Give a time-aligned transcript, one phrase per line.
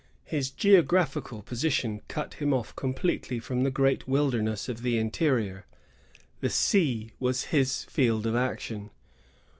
[0.25, 5.67] His geographical position cut him oflf completely from the great wilderness of the interior.
[6.39, 8.89] The sea was his field of action.